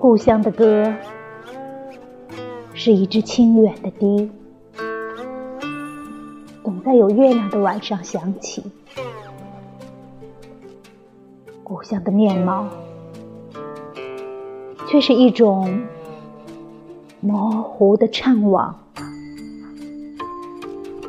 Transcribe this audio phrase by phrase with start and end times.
[0.00, 0.90] 故乡的歌，
[2.72, 4.30] 是一支清远的笛，
[6.64, 8.64] 总在有月亮的晚上响起。
[11.62, 12.66] 故乡的面貌，
[14.88, 15.82] 却是一种
[17.20, 18.72] 模糊的怅惘，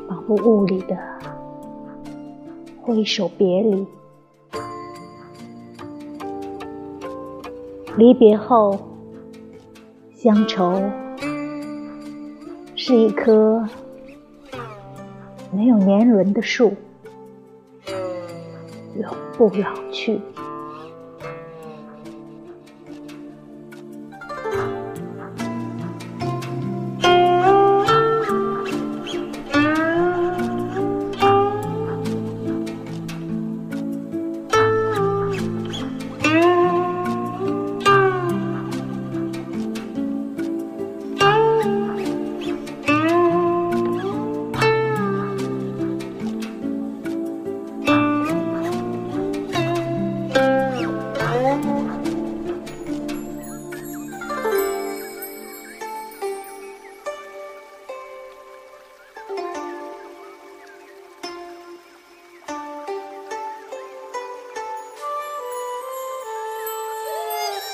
[0.10, 0.98] 仿佛雾里的
[2.82, 3.88] 挥手别离。
[7.98, 8.80] 离别后，
[10.24, 10.80] 乡愁
[12.76, 13.68] 是一棵
[15.52, 16.76] 没有年轮的树，
[17.88, 20.22] 永不老去。